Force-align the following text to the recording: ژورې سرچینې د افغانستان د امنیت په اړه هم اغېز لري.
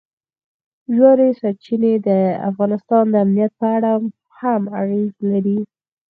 ژورې 0.95 1.29
سرچینې 1.39 1.93
د 2.07 2.09
افغانستان 2.49 3.03
د 3.09 3.15
امنیت 3.23 3.51
په 3.61 3.67
اړه 3.77 3.91
هم 4.39 4.61
اغېز 4.81 5.11
لري. 5.31 5.59